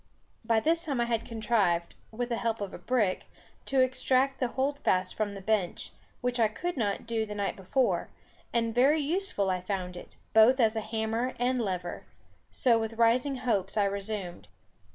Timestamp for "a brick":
2.73-3.25